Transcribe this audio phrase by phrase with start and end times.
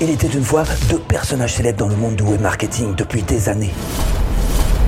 [0.00, 3.48] Il était une fois deux personnages célèbres dans le monde du web marketing depuis des
[3.48, 3.72] années.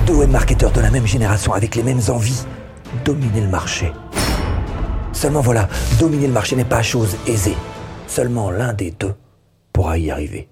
[0.07, 2.45] Deux web marketeurs de la même génération avec les mêmes envies,
[3.03, 3.91] dominer le marché.
[5.11, 5.67] Seulement voilà,
[5.99, 7.57] dominer le marché n'est pas chose aisée.
[8.07, 9.13] Seulement l'un des deux
[9.73, 10.47] pourra y arriver.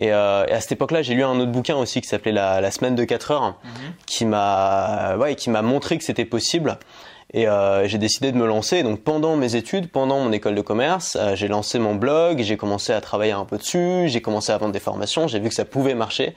[0.00, 2.60] Et, euh, et à cette époque-là, j'ai lu un autre bouquin aussi qui s'appelait la,
[2.60, 3.58] la semaine de 4 heures,
[4.06, 6.78] qui m'a ouais, qui m'a montré que c'était possible.
[7.34, 8.84] Et euh, j'ai décidé de me lancer.
[8.84, 12.56] Donc pendant mes études, pendant mon école de commerce, euh, j'ai lancé mon blog, j'ai
[12.56, 15.54] commencé à travailler un peu dessus, j'ai commencé à vendre des formations, j'ai vu que
[15.54, 16.36] ça pouvait marcher.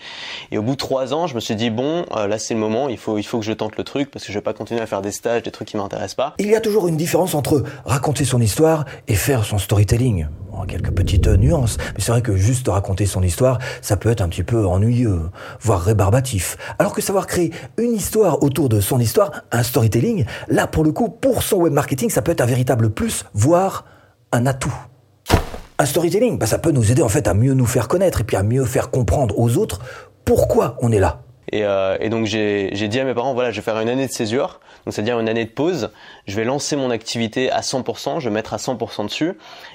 [0.51, 2.59] Et au bout de trois ans, je me suis dit bon, euh, là c'est le
[2.59, 4.53] moment, il faut il faut que je tente le truc parce que je vais pas
[4.53, 6.33] continuer à faire des stages, des trucs qui m'intéressent pas.
[6.39, 10.25] Il y a toujours une différence entre raconter son histoire et faire son storytelling.
[10.65, 14.29] Quelques petites nuances, mais c'est vrai que juste raconter son histoire, ça peut être un
[14.29, 15.29] petit peu ennuyeux,
[15.61, 16.57] voire rébarbatif.
[16.79, 20.91] Alors que savoir créer une histoire autour de son histoire, un storytelling, là pour le
[20.91, 23.85] coup, pour son web marketing, ça peut être un véritable plus, voire
[24.31, 24.73] un atout.
[25.79, 28.23] Un storytelling, bah, ça peut nous aider en fait à mieux nous faire connaître et
[28.23, 29.79] puis à mieux faire comprendre aux autres
[30.25, 31.21] pourquoi on est là.
[31.51, 34.07] Et, euh, et donc j'ai dit à mes parents voilà, je vais faire une année
[34.07, 35.89] de césure, donc c'est-à-dire une année de pause.
[36.27, 39.33] Je vais lancer mon activité à 100%, je vais mettre à 100% dessus.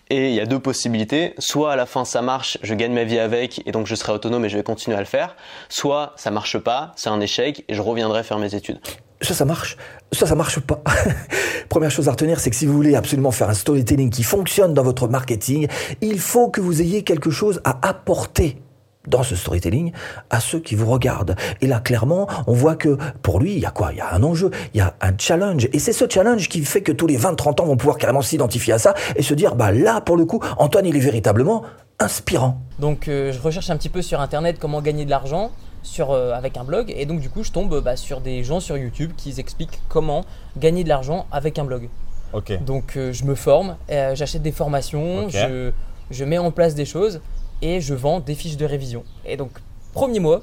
[0.08, 1.34] Et il y a deux possibilités.
[1.38, 4.12] Soit à la fin ça marche, je gagne ma vie avec et donc je serai
[4.12, 5.36] autonome et je vais continuer à le faire.
[5.69, 8.80] Soit ça marche pas, c'est un échec et je reviendrai faire mes études.
[9.20, 9.77] Ça, ça marche.
[10.12, 10.82] Ça, ça marche pas.
[11.69, 14.72] Première chose à retenir, c'est que si vous voulez absolument faire un storytelling qui fonctionne
[14.72, 15.69] dans votre marketing,
[16.00, 18.62] il faut que vous ayez quelque chose à apporter
[19.06, 19.92] dans ce storytelling
[20.31, 21.36] à ceux qui vous regardent.
[21.61, 23.92] Et là, clairement, on voit que pour lui, il y a quoi?
[23.92, 25.69] Il y a un enjeu, il y a un challenge.
[25.72, 28.75] Et c'est ce challenge qui fait que tous les 20-30 ans vont pouvoir carrément s'identifier
[28.75, 31.62] à ça et se dire, bah là, pour le coup, Antoine, il est véritablement
[31.98, 32.61] inspirant.
[32.78, 35.50] Donc euh, je recherche un petit peu sur internet comment gagner de l'argent
[35.83, 38.61] sur, euh, avec un blog et donc du coup je tombe bah, sur des gens
[38.61, 40.25] sur YouTube qui expliquent comment
[40.56, 41.89] gagner de l'argent avec un blog.
[42.33, 42.64] Ok.
[42.64, 45.70] Donc euh, je me forme, euh, j'achète des formations, je,
[46.11, 47.20] je mets en place des choses
[47.62, 49.05] et je vends des fiches de révision.
[49.24, 49.52] Et donc
[49.94, 50.42] premier mois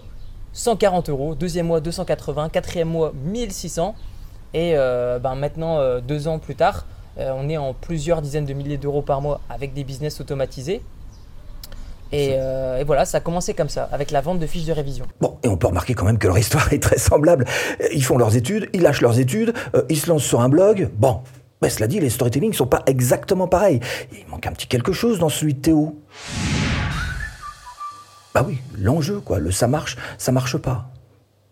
[0.54, 3.94] 140 euros, deuxième mois 280, quatrième mois 1600
[4.56, 6.86] et euh, ben, maintenant euh, deux ans plus tard
[7.20, 10.82] euh, on est en plusieurs dizaines de milliers d'euros par mois avec des business automatisés.
[12.12, 14.74] Et, euh, et voilà, ça a commencé comme ça, avec la vente de fiches de
[14.74, 15.06] révision.
[15.22, 17.46] Bon, et on peut remarquer quand même que leur histoire est très semblable.
[17.94, 20.90] Ils font leurs études, ils lâchent leurs études, euh, ils se lancent sur un blog.
[20.98, 21.22] Bon,
[21.62, 23.80] mais cela dit, les storytelling sont pas exactement pareils.
[24.12, 26.00] Il manque un petit quelque chose dans celui de Théo.
[28.40, 29.38] Bah oui, l'enjeu, quoi.
[29.40, 30.86] Le ça marche, ça marche pas.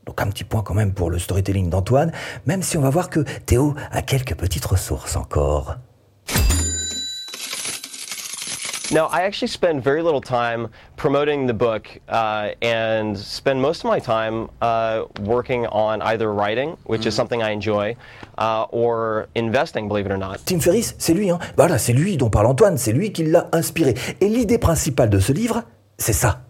[0.05, 2.13] Donc un petit point quand même pour le storytelling d'Antoine,
[2.45, 5.75] même si on va voir que Théo a quelques petites ressources encore.
[8.89, 13.91] Now, I actually spend very little time promoting the book uh, and spend most of
[13.91, 17.97] my time uh, working on either writing, which is something I enjoy,
[18.37, 20.37] uh, or investing, believe it or not.
[20.45, 21.39] Tim Ferriss, c'est lui, hein.
[21.57, 23.93] Voilà, c'est lui dont parle Antoine, c'est lui qui l'a inspiré.
[24.21, 25.63] Et l'idée principale de ce livre,
[25.97, 26.46] c'est ça.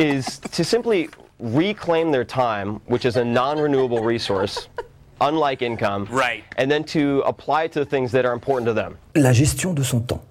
[0.00, 4.68] Is to simply reclaim their time, which is a non-renewable resource,
[5.20, 6.42] unlike income, Right.
[6.56, 8.96] and then to apply it to things that are important to them.
[9.14, 10.22] La gestion de son temps.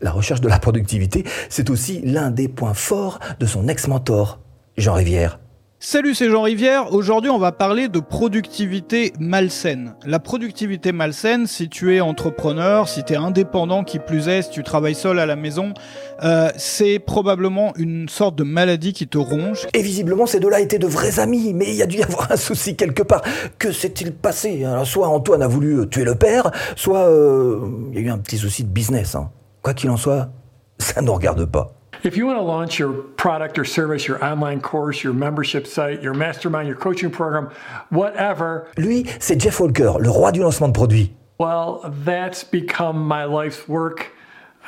[0.00, 4.38] La recherche de la productivité, c'est aussi l'un des points forts de son ex-mentor,
[4.76, 5.38] Jean Rivière.
[5.86, 6.94] Salut, c'est Jean Rivière.
[6.94, 9.96] Aujourd'hui, on va parler de productivité malsaine.
[10.06, 14.48] La productivité malsaine, si tu es entrepreneur, si tu es indépendant, qui plus est, si
[14.48, 15.74] tu travailles seul à la maison,
[16.22, 19.66] euh, c'est probablement une sorte de maladie qui te ronge.
[19.74, 22.32] Et visiblement, ces deux-là étaient de vrais amis, mais il y a dû y avoir
[22.32, 23.20] un souci quelque part.
[23.58, 24.64] Que s'est-il passé?
[24.64, 27.60] Alors, Soit Antoine a voulu euh, tuer le père, soit euh,
[27.92, 29.16] il y a eu un petit souci de business.
[29.16, 29.30] hein.
[29.60, 30.30] Quoi qu'il en soit,
[30.78, 31.74] ça ne regarde pas.
[32.04, 36.02] If you want to launch your product or service, your online course, your membership site,
[36.02, 37.48] your mastermind, your coaching program,
[37.90, 41.10] whatever, Lui, c'est Jeff Walker, le roi du lancement de produits.
[41.38, 44.10] well, that's become my life's work.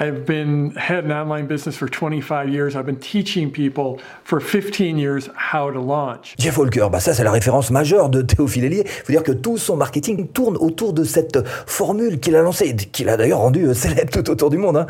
[0.00, 2.74] I've been head of an online business for 25 years.
[2.74, 6.34] I've been teaching people for 15 years how to launch.
[6.38, 8.84] Jeff Walker, bah ça c'est la référence majeure de Théophile Hélier.
[8.86, 12.74] Il faut dire que tout son marketing tourne autour de cette formule qu'il a lancée,
[12.76, 14.78] qu'il a d'ailleurs rendue euh, célèbre tout autour du monde.
[14.78, 14.86] hein.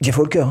[0.00, 0.44] Jeff Walker.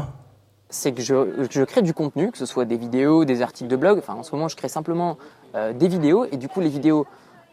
[0.70, 3.76] C'est que je, je crée du contenu, que ce soit des vidéos, des articles de
[3.76, 4.00] blog.
[4.00, 5.18] Enfin, en ce moment, je crée simplement
[5.56, 7.06] euh, des vidéos et du coup, les vidéos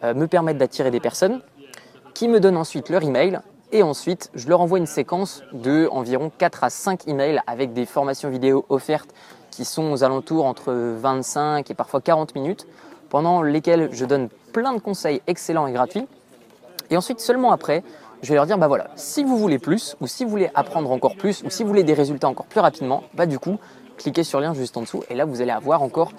[0.02, 1.40] euh, me permettent d'attirer des personnes
[2.12, 3.40] qui me donnent ensuite leur email
[3.72, 7.86] et ensuite, je leur envoie une séquence de environ 4 à 5 emails avec des
[7.86, 9.12] formations vidéo offertes
[9.50, 12.66] qui sont aux alentours entre 25 et parfois 40 minutes
[13.08, 16.06] pendant lesquelles je donne plein de conseils excellents et gratuits.
[16.90, 17.82] Et ensuite, seulement après,
[18.24, 20.90] je vais leur dire, bah voilà, si vous voulez plus, ou si vous voulez apprendre
[20.90, 23.58] encore plus, ou si vous voulez des résultats encore plus rapidement, bah du coup,
[23.98, 26.10] cliquez sur le lien juste en dessous, et là, vous allez avoir encore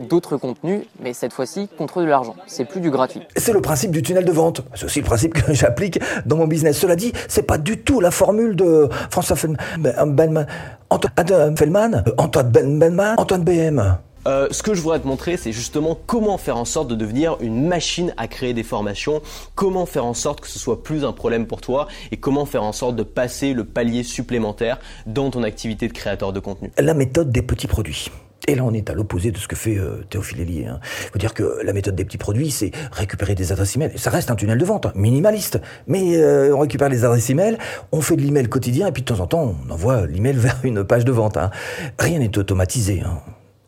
[0.00, 2.34] d'autres contenus, mais cette fois-ci contre de l'argent.
[2.48, 3.22] C'est plus du gratuit.
[3.36, 4.62] C'est le principe du tunnel de vente.
[4.74, 6.76] C'est aussi le principe que j'applique dans mon business.
[6.76, 10.46] Cela dit, c'est pas du tout la formule de François Feldman,
[10.90, 13.98] Antoine Feldman, Antoine Benman, Antoine BM.
[14.26, 17.36] Euh, ce que je voudrais te montrer, c'est justement comment faire en sorte de devenir
[17.40, 19.22] une machine à créer des formations,
[19.54, 22.62] comment faire en sorte que ce soit plus un problème pour toi et comment faire
[22.62, 26.70] en sorte de passer le palier supplémentaire dans ton activité de créateur de contenu.
[26.78, 28.08] La méthode des petits produits.
[28.46, 30.66] Et là, on est à l'opposé de ce que fait euh, Théophile Hélier.
[30.66, 30.78] Hein.
[31.06, 33.92] Il faut dire que la méthode des petits produits, c'est récupérer des adresses email.
[33.96, 35.60] Ça reste un tunnel de vente, minimaliste.
[35.86, 37.56] Mais euh, on récupère les adresses email,
[37.90, 40.60] on fait de l'email quotidien, et puis de temps en temps, on envoie l'email vers
[40.62, 41.38] une page de vente.
[41.38, 41.50] Hein.
[41.98, 43.00] Rien n'est automatisé.
[43.00, 43.18] Hein.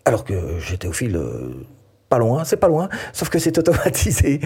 [0.06, 1.66] Alors que chez Théophile, euh,
[2.08, 4.40] pas loin, c'est pas loin, sauf que c'est automatisé.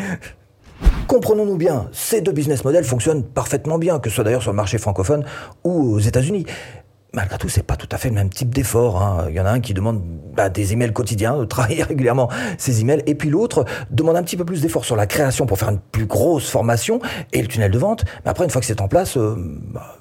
[1.06, 4.56] Comprenons-nous bien, ces deux business models fonctionnent parfaitement bien, que ce soit d'ailleurs sur le
[4.56, 5.22] marché francophone
[5.62, 6.46] ou aux États-Unis
[7.12, 9.02] malgré tout, c'est pas tout à fait le même type d'effort.
[9.02, 9.26] Hein.
[9.28, 10.02] Il y en a un qui demande
[10.34, 12.28] bah, des emails quotidiens, de travailler régulièrement
[12.58, 15.58] ses emails, et puis l'autre demande un petit peu plus d'effort sur la création pour
[15.58, 17.00] faire une plus grosse formation
[17.32, 18.04] et le tunnel de vente.
[18.24, 19.34] Mais après, une fois que c'est en place, euh,
[19.72, 19.96] bah,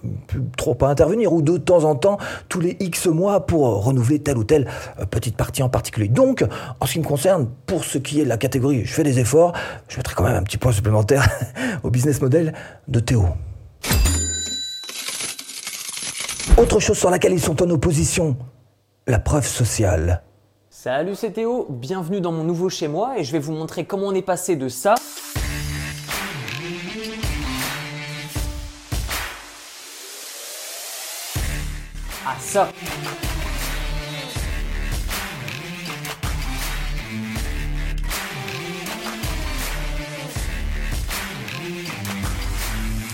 [0.58, 2.18] trop à intervenir ou de temps en temps,
[2.48, 4.68] tous les X mois pour renouveler telle ou telle
[5.00, 6.08] euh, petite partie en particulier.
[6.08, 6.46] Donc,
[6.80, 9.20] en ce qui me concerne, pour ce qui est de la catégorie, je fais des
[9.20, 9.54] efforts,
[9.88, 11.28] je mettrai quand même un petit point supplémentaire
[11.84, 12.54] au business model
[12.88, 13.26] de Théo.
[16.58, 18.38] Autre chose sur laquelle ils sont en opposition,
[19.08, 20.24] la preuve sociale.
[20.70, 24.08] Salut, c'est Théo, bienvenue dans mon nouveau chez moi et je vais vous montrer comment
[24.08, 24.96] on est passé de ça
[32.26, 32.70] à ça.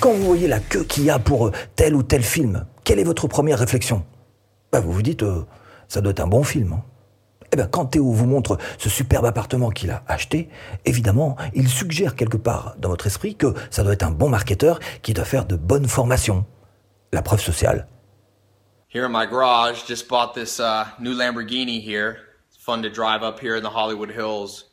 [0.06, 3.04] Quand vous voyez la queue qu'il y a pour tel ou tel film, quelle est
[3.04, 4.06] votre première réflexion?
[4.72, 5.48] Bah, Vous vous dites, euh,
[5.88, 6.74] ça doit être un bon film.
[6.74, 6.84] Hein.
[7.52, 10.48] Eh bien, quand Théo vous montre ce superbe appartement qu'il a acheté,
[10.86, 14.80] évidemment, il suggère quelque part dans votre esprit que ça doit être un bon marketeur
[15.02, 16.46] qui doit faire de bonnes formations.
[17.12, 17.88] La preuve sociale.
[18.94, 22.18] Here in my garage, just bought this uh, new Lamborghini here.
[22.52, 24.70] It's fun to drive up here in the Hollywood Hills.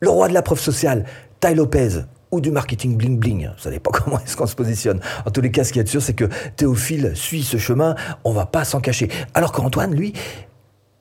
[0.00, 1.06] Le roi de la preuve sociale,
[1.40, 3.50] Ty Lopez, ou du marketing bling bling.
[3.56, 5.00] Ça pas comment est-ce qu'on se positionne.
[5.26, 7.94] En tous les cas, ce qui est sûr, c'est que Théophile suit ce chemin,
[8.24, 9.08] on va pas s'en cacher.
[9.34, 10.12] Alors qu'Antoine, lui,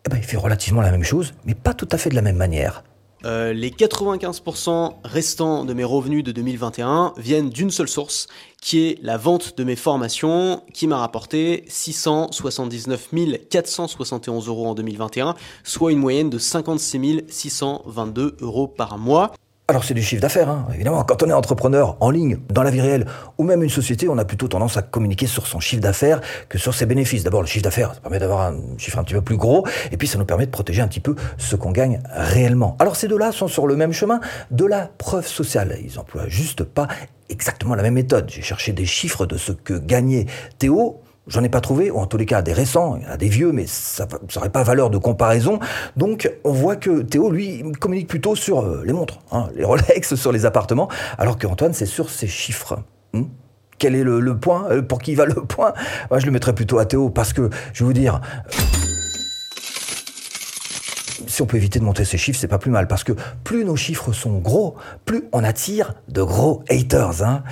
[0.05, 2.21] eh ben, il fait relativement la même chose, mais pas tout à fait de la
[2.21, 2.83] même manière.
[3.25, 8.27] Euh, les 95% restants de mes revenus de 2021 viennent d'une seule source,
[8.61, 13.09] qui est la vente de mes formations, qui m'a rapporté 679
[13.49, 19.33] 471 euros en 2021, soit une moyenne de 56 622 euros par mois.
[19.69, 20.65] Alors c'est du chiffre d'affaires, hein.
[20.73, 21.03] évidemment.
[21.03, 23.05] Quand on est entrepreneur en ligne, dans la vie réelle,
[23.37, 26.57] ou même une société, on a plutôt tendance à communiquer sur son chiffre d'affaires que
[26.57, 27.25] sur ses bénéfices.
[27.25, 29.97] D'abord, le chiffre d'affaires, ça permet d'avoir un chiffre un petit peu plus gros, et
[29.97, 32.77] puis ça nous permet de protéger un petit peu ce qu'on gagne réellement.
[32.79, 34.21] Alors ces deux-là sont sur le même chemin
[34.51, 35.77] de la preuve sociale.
[35.83, 36.87] Ils emploient juste pas
[37.27, 38.29] exactement la même méthode.
[38.29, 40.27] J'ai cherché des chiffres de ce que gagnait
[40.59, 43.51] Théo J'en ai pas trouvé, ou en tous les cas des récents, il des vieux,
[43.51, 45.59] mais ça n'aurait pas valeur de comparaison.
[45.97, 50.15] Donc on voit que Théo, lui, communique plutôt sur euh, les montres, hein, les Rolex,
[50.15, 50.87] sur les appartements,
[51.17, 52.79] alors qu'Antoine, c'est sur ses chiffres.
[53.13, 53.23] Hmm?
[53.77, 55.73] Quel est le, point euh, Pour qui va le point?
[56.09, 58.21] Moi, Je le mettrais plutôt à Théo, parce que, je vais vous dire...
[58.47, 58.61] Euh,
[61.27, 63.11] si on peut éviter de monter ses chiffres, c'est pas plus mal, parce que
[63.43, 64.75] plus nos chiffres sont gros,
[65.05, 67.21] plus on attire de gros haters.
[67.21, 67.43] Hein.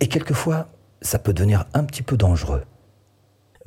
[0.00, 0.66] Et quelquefois,
[1.02, 2.62] ça peut devenir un petit peu dangereux.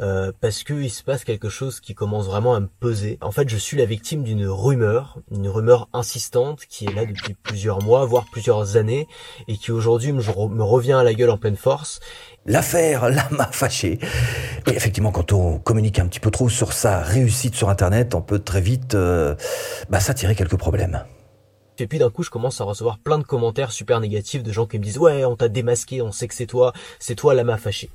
[0.02, 3.18] Euh, parce qu'il se passe quelque chose qui commence vraiment à me peser.
[3.22, 7.34] En fait, je suis la victime d'une rumeur, une rumeur insistante qui est là depuis
[7.34, 9.08] plusieurs mois, voire plusieurs années,
[9.50, 10.22] et qui aujourd'hui me,
[10.64, 12.00] revient à la gueule en pleine force.
[12.46, 14.00] L'affaire là m'a fâché.
[14.68, 18.22] Et effectivement, quand on communique un petit peu trop sur sa réussite sur Internet, on
[18.22, 19.36] peut très vite euh,
[19.90, 21.04] bah, s'attirer quelques problèmes.
[21.82, 24.66] Et puis d'un coup, je commence à recevoir plein de commentaires super négatifs de gens
[24.66, 27.44] qui me disent ouais, on t'a démasqué, on sait que c'est toi, c'est toi la
[27.44, 27.90] m'a fâché.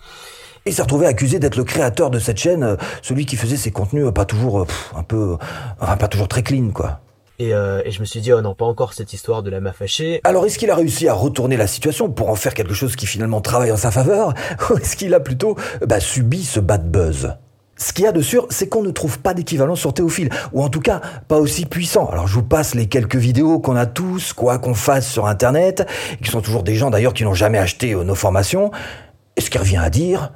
[0.67, 3.71] Il s'est retrouvé accusé d'être le créateur de cette chaîne, euh, celui qui faisait ses
[3.71, 5.37] contenus euh, pas toujours euh, un peu,
[5.79, 7.01] enfin pas toujours très clean quoi.
[7.41, 9.73] Et, et, je me suis dit, oh non, pas encore cette histoire de la m'a
[9.73, 10.21] fâché.
[10.23, 13.07] Alors, est-ce qu'il a réussi à retourner la situation pour en faire quelque chose qui
[13.07, 14.35] finalement travaille en sa faveur
[14.71, 17.35] Ou est-ce qu'il a plutôt bah, subi ce bad buzz?
[17.77, 20.63] Ce qu'il y a de sûr, c'est qu'on ne trouve pas d'équivalent sur Théophile, ou
[20.63, 22.09] en tout cas pas aussi puissant.
[22.11, 25.87] Alors je vous passe les quelques vidéos qu'on a tous, quoi qu'on fasse sur Internet,
[26.23, 28.71] qui sont toujours des gens d'ailleurs qui n'ont jamais acheté nos formations.
[29.37, 30.31] Et ce qui revient à dire,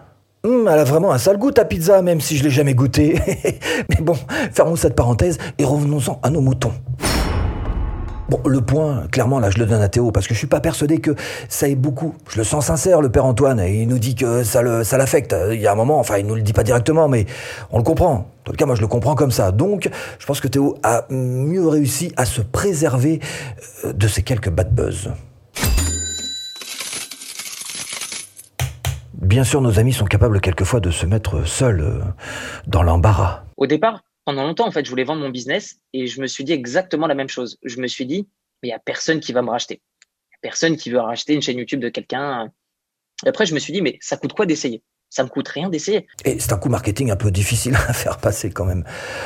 [0.45, 3.21] Hum, elle a vraiment un sale goût ta pizza, même si je l'ai jamais goûté.
[3.89, 4.17] Mais bon,
[4.53, 6.73] fermons cette parenthèse et revenons-en à nos moutons.
[8.29, 10.61] Bon, le point, clairement, là, je le donne à Théo, parce que je suis pas
[10.61, 11.15] persuadé que
[11.49, 12.15] ça ait beaucoup.
[12.29, 14.99] Je le sens sincère, le père Antoine, et il nous dit que ça le, ça
[14.99, 15.35] l'affecte.
[15.51, 17.25] Il y a un moment, enfin, il nous le dit pas directement, mais
[17.71, 18.13] on le comprend.
[18.13, 19.51] En tout cas, moi, je le comprends comme ça.
[19.51, 23.21] Donc, je pense que Théo a mieux réussi à se préserver
[23.87, 25.11] euh, de ces quelques bad buzz.
[29.15, 32.01] Bien sûr, nos amis sont capables quelquefois de se mettre seuls euh,
[32.67, 33.45] dans l'embarras.
[33.57, 36.45] Au départ, pendant longtemps, en fait, je voulais vendre mon business et je me suis
[36.45, 37.57] dit exactement la même chose.
[37.65, 38.29] Je me suis dit,
[38.63, 39.81] mais il y a personne qui va me racheter.
[40.03, 42.53] Il y a personne qui veut racheter une chaîne YouTube de quelqu'un.
[43.25, 44.83] Après, je me suis dit, mais ça coûte quoi d'essayer?
[45.09, 46.07] Ça me coûte rien d'essayer.
[46.27, 48.85] Et c'est un coût marketing un peu difficile à faire passer quand même.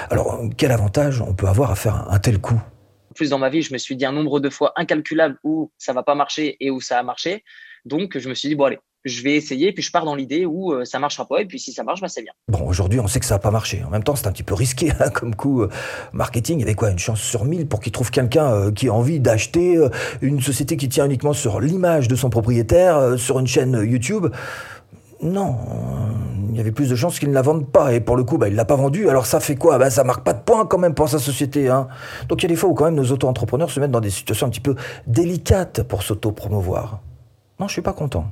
[0.08, 2.62] Alors, quel avantage on peut avoir à faire un tel coup?
[3.10, 5.72] En plus, dans ma vie, je me suis dit un nombre de fois incalculable où
[5.78, 7.42] ça va pas marcher et où ça a marché.
[7.84, 10.46] Donc, je me suis dit, bon, allez, je vais essayer, puis je pars dans l'idée
[10.46, 12.32] où euh, ça marchera pas, et puis si ça marche, bah, c'est bien.
[12.48, 13.82] Bon, aujourd'hui, on sait que ça n'a pas marché.
[13.86, 15.68] En même temps, c'est un petit peu risqué hein, comme coup euh,
[16.12, 16.58] marketing.
[16.58, 18.94] Il y avait quoi Une chance sur mille pour qu'il trouve quelqu'un euh, qui a
[18.94, 19.78] envie d'acheter
[20.20, 24.28] une société qui tient uniquement sur l'image de son propriétaire, sur une chaîne YouTube?
[25.22, 25.56] Non,
[26.50, 27.94] il y avait plus de chances qu'il ne la vende pas.
[27.94, 29.08] Et pour le coup, bah, il l'a pas vendu.
[29.08, 29.78] Alors ça fait quoi?
[29.78, 31.68] Bah, Ça marque pas de points quand même pour sa société.
[31.68, 31.88] Hein.
[32.28, 34.10] Donc il y a des fois où quand même nos auto-entrepreneurs se mettent dans des
[34.10, 34.74] situations un petit peu
[35.06, 37.00] délicates pour s'auto-promouvoir.
[37.60, 38.26] Non, je suis pas content.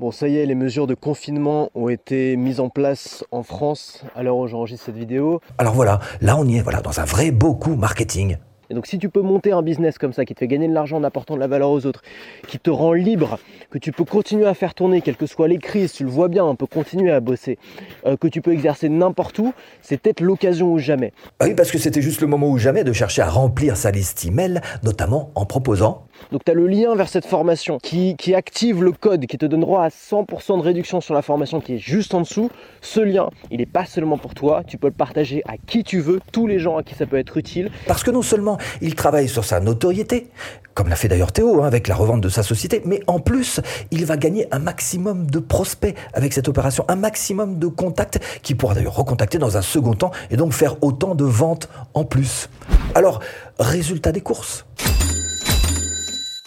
[0.00, 4.02] Bon, ça y est, les mesures de confinement ont été mises en place en France
[4.16, 5.40] à l'heure où j'enregistre cette vidéo.
[5.56, 8.36] Alors voilà, là on y est, voilà, dans un vrai beau coup marketing.
[8.70, 10.74] Et donc si tu peux monter un business comme ça qui te fait gagner de
[10.74, 12.02] l'argent en apportant de la valeur aux autres,
[12.48, 13.38] qui te rend libre,
[13.70, 16.28] que tu peux continuer à faire tourner, quelles que soient les crises, tu le vois
[16.28, 17.58] bien, on peut continuer à bosser,
[18.06, 19.52] euh, que tu peux exercer n'importe où,
[19.82, 21.12] c'est peut-être l'occasion ou jamais.
[21.40, 23.90] Ah oui, parce que c'était juste le moment ou jamais de chercher à remplir sa
[23.90, 28.34] liste email, notamment en proposant donc tu as le lien vers cette formation qui, qui,
[28.34, 31.74] active le code, qui te donne droit à 100% de réduction sur la formation qui
[31.74, 32.50] est juste en dessous.
[32.80, 36.00] Ce lien, il n'est pas seulement pour toi, tu peux le partager à qui tu
[36.00, 37.70] veux, tous les gens à qui ça peut être utile.
[37.86, 40.30] Parce que non seulement il travaille sur sa notoriété,
[40.74, 43.60] comme l'a fait d'ailleurs Théo hein, avec la revente de sa société, mais en plus,
[43.90, 48.56] il va gagner un maximum de prospects avec cette opération, un maximum de contacts qu'il
[48.56, 52.48] pourra d'ailleurs recontacter dans un second temps et donc faire autant de ventes en plus.
[52.94, 53.20] Alors,
[53.58, 54.66] résultat des courses.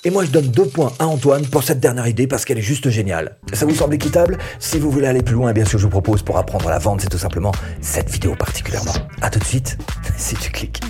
[0.04, 2.62] Et moi, je donne deux points à Antoine pour cette dernière idée parce qu'elle est
[2.62, 3.38] juste géniale.
[3.52, 4.38] Ça vous semble équitable?
[4.60, 6.80] Si vous voulez aller plus loin, bien sûr, je vous propose pour apprendre à la
[6.80, 8.94] vente, c'est tout simplement cette vidéo particulièrement.
[9.22, 9.78] A tout de suite,
[10.18, 10.82] si tu cliques.